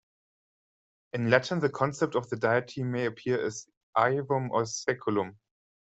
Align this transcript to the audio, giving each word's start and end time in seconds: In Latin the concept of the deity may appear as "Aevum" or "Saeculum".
In 1.13 1.27
Latin 1.29 1.59
the 1.59 1.69
concept 1.69 2.15
of 2.15 2.27
the 2.27 2.35
deity 2.35 2.81
may 2.81 3.05
appear 3.05 3.39
as 3.45 3.67
"Aevum" 3.95 4.49
or 4.49 4.63
"Saeculum". 4.63 5.35